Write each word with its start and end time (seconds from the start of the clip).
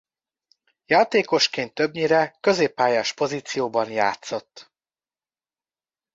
Játékosként 0.85 1.73
többnyire 1.73 2.37
középpályás 2.39 3.13
pozícióban 3.13 3.89
játszott. 3.91 4.71